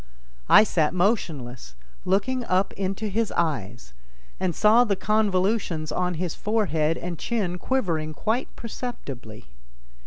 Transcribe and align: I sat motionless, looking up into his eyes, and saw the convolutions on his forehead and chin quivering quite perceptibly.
I 0.49 0.63
sat 0.63 0.95
motionless, 0.95 1.75
looking 2.05 2.43
up 2.45 2.73
into 2.73 3.07
his 3.07 3.31
eyes, 3.33 3.93
and 4.39 4.55
saw 4.55 4.83
the 4.83 4.95
convolutions 4.95 5.91
on 5.91 6.15
his 6.15 6.33
forehead 6.33 6.97
and 6.97 7.19
chin 7.19 7.59
quivering 7.59 8.15
quite 8.15 8.47
perceptibly. 8.55 9.45